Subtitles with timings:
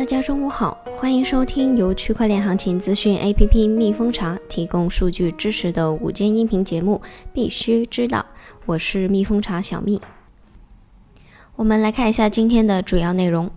[0.00, 7.02] 大家中午好，欢迎收听由区块链行情资讯 APP 蜜蜂茶提供数据支持的午间音频节目，
[7.34, 8.24] 必须知道，
[8.64, 10.00] 我是蜜蜂茶小蜜。
[11.54, 13.50] 我们来看一下今天的主要内容。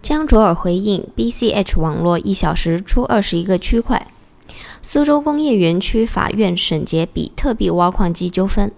[0.00, 4.06] 江卓尔回应 BCH 网络一小时出二十一个区块。
[4.82, 8.70] 苏州工业园区法院审结比特币挖矿机纠纷。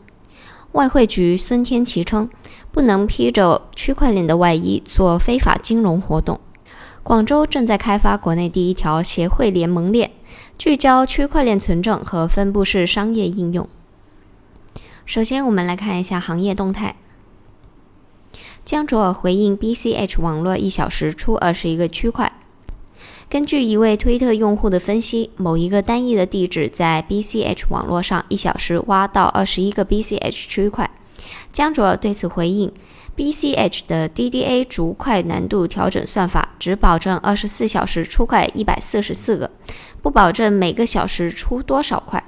[0.72, 2.31] 外汇局孙天琪称。
[2.79, 6.39] 不能披着区块链的外衣做非法金融活动。
[7.03, 10.13] 广州正在开发国内第一条协会联盟链，
[10.57, 13.69] 聚焦区块链存证和分布式商业应用。
[15.05, 16.95] 首先，我们来看一下行业动态。
[18.64, 22.33] 江卓尔回应 BCH 网络一小时出二十一个区块。
[23.29, 30.89] 根据一位推特用户的分析，某一个单一的地址在 BCH 网络上一小时挖到二十一个 BCH 区块。
[31.58, 32.72] 江卓对此回应
[33.17, 39.50] ：“BCH 的 DDA 逐块难度调整算法只保证二十四小时出块一百四十四个，
[40.00, 42.22] 不保证每个小时出多少块。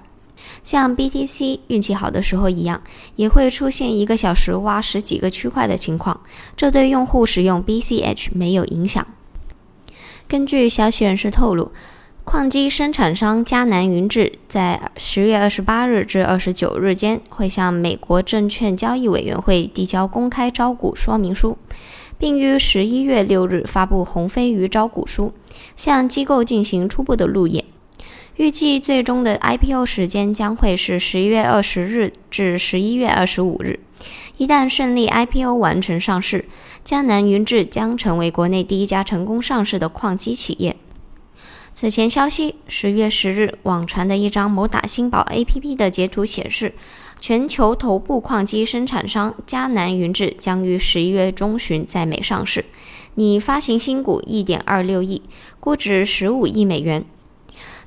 [0.65, 2.83] 像 BTC 运气好的时候一样，
[3.15, 6.21] 也会出现一个小时挖十几个区块的情况，
[6.57, 9.07] 这对用户使用 BCH 没有影响。”
[10.27, 11.71] 根据消息人士透露。
[12.31, 21.59] 矿机生产商迦南云智在十月二十八日至二十九日间会向美国证券交易委员会递交公开招股说明书，
[22.19, 25.33] 并于十一月六日发布红飞鱼招股书，
[25.77, 27.65] 向机构进行初步的路演。
[28.37, 33.81] 预计最终的 IPO 时间将会是十一月二十日至十一月二十五日。
[34.37, 36.45] 一旦顺利 IPO 完成上市，
[36.85, 40.77] 迦南云智将成为国内第一家成功上市的矿机企业。
[41.81, 46.75] 此前消息，十月十日网传的一张某打新宝 APP 的截图显示，
[47.23, 52.67] 全球头部矿机生产商迦南云智将于十一月中旬在美上市，
[53.15, 55.23] 拟发行新股一点二六亿，
[55.59, 57.03] 估值十五亿美元。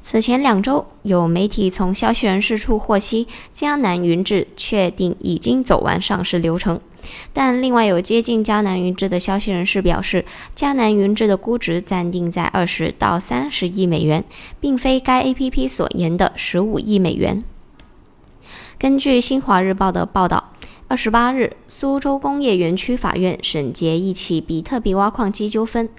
[0.02, 6.82] 此前两周，有媒体从消息人士处获悉，迦南云智确定已经走完上市流程。
[7.34, 10.26] 但另外有接近迦南云智的消息人士表示，
[10.56, 14.24] 迦南云智的估值暂定在二十到三十亿美元，
[14.60, 17.44] 并非该 APP 所言的十五亿美元。
[18.78, 20.50] 根据新华日报的报道。
[20.90, 25.90] 二十八日，苏州工业园区法院审结一起比特币挖矿机纠纷。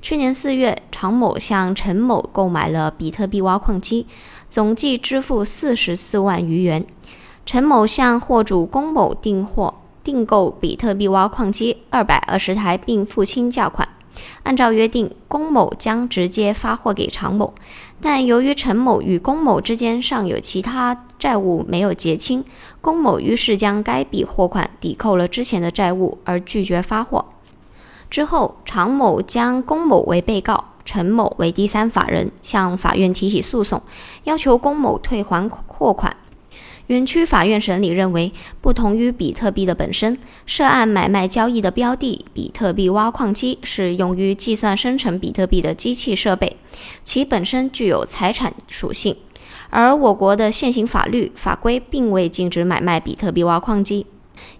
[0.00, 4.06] 去年四月，常某向陈某购买了比特币挖矿机，
[4.48, 6.86] 总计支付四十四万余元。
[7.44, 13.88] 陈某向货主龚某订货订购比特币挖矿机二百二十台，并付清价款。
[14.44, 17.54] 按照约定，龚某将直接发货给常某，
[18.00, 22.44] 但由于陈某与龚某之间尚有其他债务没有结清，
[22.80, 27.24] 龚某于是将该笔货款抵扣了之前的债务，而拒绝发货。
[28.10, 33.82] 之后，常某将龚某为被告，陈某为第三法人，向法院提起诉讼，
[34.24, 36.14] 要求龚某退还货款。
[36.88, 38.30] 园区法院审理认为，
[38.60, 46.58] 不同于比特币的本身，涉案买卖交易的标的比特币挖矿机是用于计算生成比特币的机器设备，
[47.02, 49.16] 其本身具有财产属性。
[49.70, 54.06] 而我国的现行法律法规并未禁止买卖比特币挖矿机，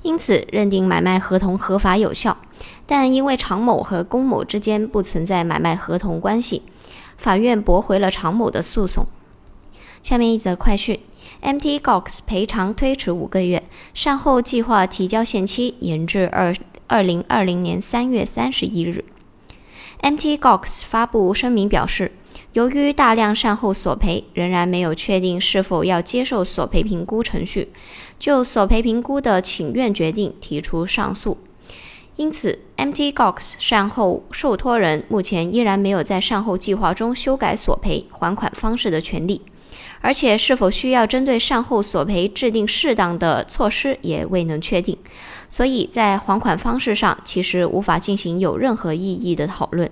[0.00, 2.38] 因此认定买卖合同合法有效。
[2.86, 6.62] 但因为常某和龚某之间不存在买卖合同关系，
[7.18, 9.06] 法院驳回了常某的诉讼。
[10.02, 10.98] 下面一则快讯。
[11.44, 11.78] Mt.
[11.80, 13.62] Gox 赔偿推迟五个月，
[13.92, 16.54] 善后计划提交限期延至二
[16.86, 19.04] 二零二零年三月三十一日。
[20.00, 20.38] Mt.
[20.38, 22.12] Gox 发布声明表示，
[22.54, 27.68] 由于大量善后索赔，仍然没有确定是否要接受索赔评估程序，
[28.18, 31.36] 就索赔评估的请愿决定提出上诉。
[32.16, 33.12] 因此，Mt.
[33.12, 39.42] Gox 善后受托人目前依然没有在善后计划中修改索赔还款方式的权利。
[40.00, 44.96] 而且是否需要针对善后索赔制定适当的措施也未能确定，
[45.48, 49.90] 所以在还款方式上其实无法进行有任何意义的讨论，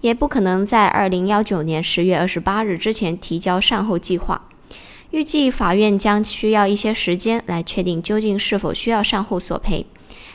[0.00, 4.48] 也不可能在二零幺九年十月二十八日之前提交善后计划。
[5.10, 9.84] 预计法院将需要一些时间来确定究竟是否需要善后索赔。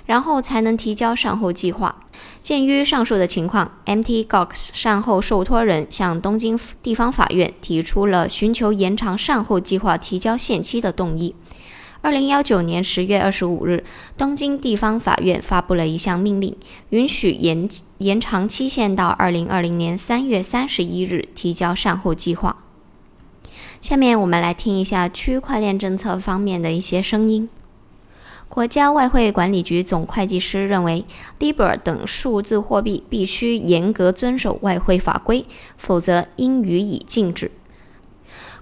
[0.08, 1.96] 然后才能提交善后计划。
[2.42, 4.26] 鉴于上述的情况，Mt.
[4.26, 11.36] Gox 善后受托人向东京地方法院提出了寻求延长善后计划提交限期的动议。
[12.02, 13.84] 二零幺九年十月二十五日，
[14.18, 16.56] 东京地方法院发布了一项命令，
[16.90, 17.68] 允许延
[17.98, 22.58] 延长期限到二零二零年三月三十一日提交善后计划。
[23.82, 27.50] 下面我们来听一下区块链政策方面的一些声音。
[28.50, 31.06] 国家外汇管理局总会计师认为
[31.40, 35.46] ，Libra 等数字货币必须严格遵守外汇法规，
[35.78, 37.52] 否则应予以禁止。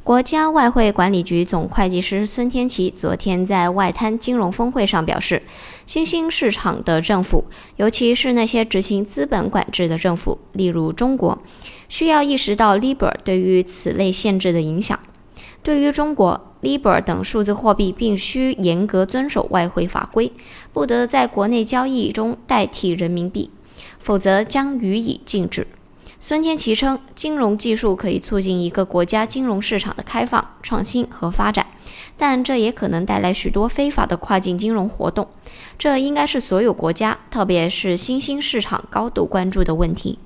[0.04, 5.42] 国家外汇管理局总会计师孙天琪昨天在外滩金融峰会上表示，
[5.86, 7.46] 新兴市场的政府，
[7.78, 11.42] 尤其是那些执行资本管制的政府，例如中国，
[11.90, 15.00] 需要意识到 Libra 对于此类限制的影响。
[15.66, 20.32] 对于中国，Libra 等数字货币必须严格遵守外汇法规，
[20.72, 23.50] 不得在国内交易中代替人民币，
[23.98, 25.66] 否则将予以禁止。
[26.20, 31.66] 孙天琪称，金融技术可以促进一个国家金融市场的开放、创新和发展，
[32.16, 35.28] 但这也可能带来许多非法的跨境金融活动，
[35.80, 40.20] 这应该是所有国家，特别是新兴市场高度关注的问题。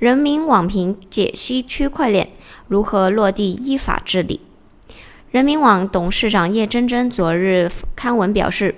[0.00, 2.30] 人民网评解析区块链。
[2.68, 4.40] 如何落地依法治理？
[5.30, 8.76] 人民网董事长叶真真昨日刊文表示，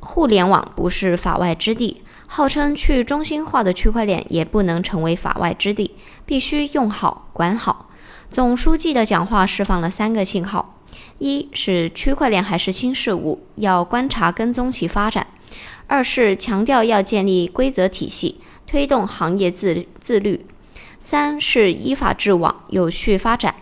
[0.00, 5.92] 互联网不是法外之地，号称去中心化的区块链也不能成为法外之地，
[6.26, 7.88] 必须用好管好。
[8.28, 10.80] 总书记的讲话释放了三个信号：
[11.18, 15.24] 一是区块链还是新事物，要观察跟踪其发展；
[15.86, 20.44] 二是强调要建立规则体系，推动行业自自律。
[20.98, 23.54] 三是依法治网，有序发展。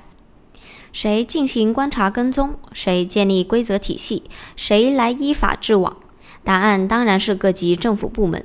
[0.93, 2.57] 谁进行观察跟踪？
[2.73, 4.25] 谁建立规则体系？
[4.57, 5.97] 谁来依法治网？
[6.45, 8.45] 答案当然是各级政府部门，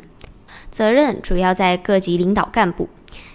[0.71, 2.87] 责任主要在各级领导干部。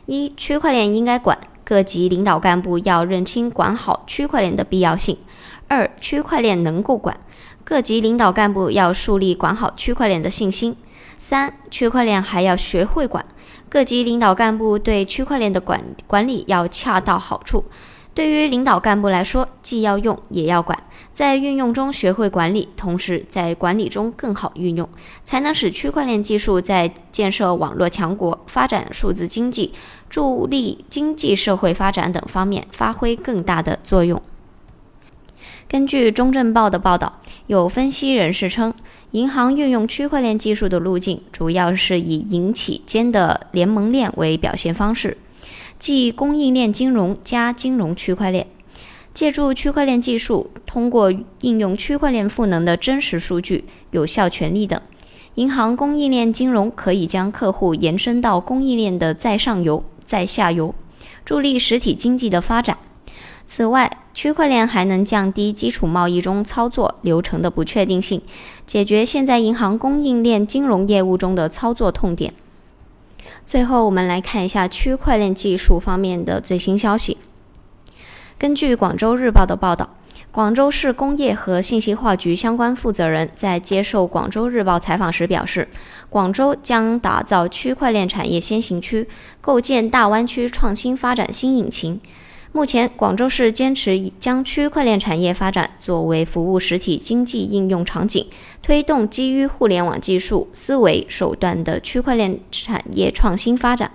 [0.07, 5.19] 一、区块链应该管，各级领导干部要认清管好区块链的必要性。
[5.69, 7.19] 二、区块链能够管，
[7.65, 10.77] 各级领导干部要树立管好区块链的信心。
[11.19, 13.25] 三、区块链还要学会管。
[13.73, 17.65] 各级领导干部对区块链的管管理要恰到好处。
[18.13, 20.79] 对于领导干部来说，既要用也要管，
[21.15, 24.87] 在运用中学会管理，同时在管理中更好运用，
[25.25, 29.73] 才能使区块链技术在建设网络强国、发展数字经济、
[30.11, 34.21] 助力经济社会发展等方面发挥更大的作用。
[35.67, 37.21] 根据中证报的报道，
[37.53, 38.73] 有分析人士称，
[39.11, 45.19] 银行运用区块链技术的路径主要是以银企间的联盟链为表现方式，
[45.79, 48.47] 即供应链金融加金融区块链。
[49.13, 51.13] 借助区块链技术，通过
[51.43, 54.81] 应用区块链赋能的真实数据、有效权利等，
[55.35, 60.75] 银行供应链金融可以将客户延伸到供应链的再上游、再下游，
[61.27, 62.79] 助力实体经济的发展。
[63.47, 68.23] 此外，区块链还能降低基础贸易中操作流程的不确定性，
[68.67, 72.33] 解决现在银行供应链金融业务中的操作痛点。
[73.45, 77.19] 最后，我们来看一下区块链技术方面的最新消息。
[78.39, 79.91] 根据广州日报的报道，
[80.31, 85.69] 广州市工业和信息化局相关负责人在接受广州日报采访时表示，
[86.09, 89.07] 广州将打造区块链产业先行区，
[89.41, 92.01] 构建大湾区创新发展新引擎。
[92.55, 98.27] 目前，广州市坚持将区块链产业发展作为服务实体经济应用场景，
[98.63, 103.93] 推动基于互联网技术思维手段的区块链产业创新发展。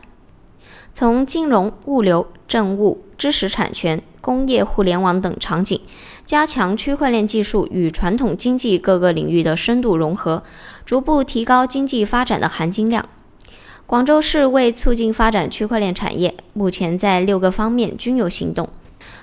[0.91, 5.79] 从金融、物流、政务、知识产权、工业互联网等场景，
[6.25, 10.41] 加强区块链技术与传统经济各个领域的深度融合，
[10.83, 13.07] 逐步提高经济发展的含金量。
[13.87, 18.67] 广州市为促进发展区块链产业，目前在六个方面均有行动。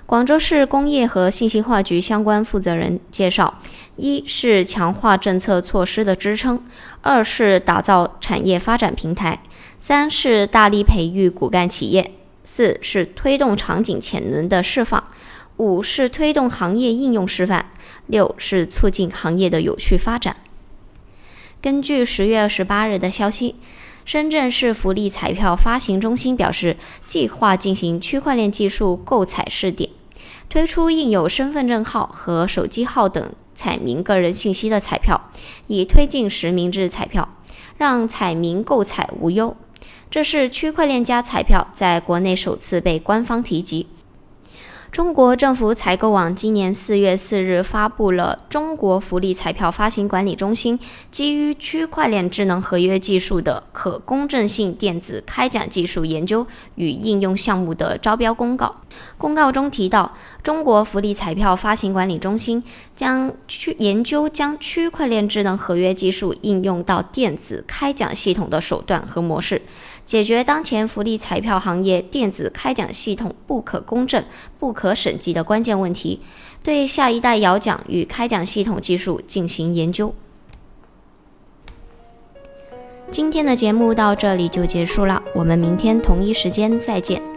[0.07, 3.61] 广州市工业和信息化局相关负责人介绍：
[3.97, 6.57] 一是强化政策措施的支撑；
[7.03, 9.35] 二是打造产业发展平台；
[9.79, 12.03] 三是大力培育骨干企业；
[12.43, 15.03] 四是推动场景潜能的释放；
[15.59, 17.67] 五是推动行业应用示范；
[18.07, 20.35] 六是促进行业的有序发展。
[21.61, 23.57] 根据十月二十八日的消息。
[24.05, 29.89] 深圳市福利彩票发行中心表示，计划进行区块链技术购彩试点，
[30.49, 35.31] 推出印有身份证号和手机号等彩民个人信息的彩票，
[35.69, 37.29] 以推进实名制彩票，
[37.79, 39.57] 让彩民购彩无忧。
[40.11, 43.89] 这是区块链加彩票在国内首次被官方提及。
[44.95, 50.79] 中国政府采购网今年四月四日发布了《中国福利彩票发行管理中心
[51.11, 56.47] 基于区块链智能合约技术的可公正性电子开奖技术研究
[56.77, 58.67] 与应用项目的招标公告》。
[59.17, 62.63] 公告中提到，中国福利彩票发行管理中心
[62.95, 69.63] 将去研究将区块链智能合约技术应用到电子开奖系统的手段和模式。
[70.05, 74.23] 解决当前福利彩票行业电子开奖系统不可公正、
[74.59, 76.21] 不可审计的关键问题，
[76.63, 80.15] 对下一代摇奖与开奖系统技术进行研究。
[83.11, 87.34] 今天的节目到这里就结束了，我们明天同一时间再见。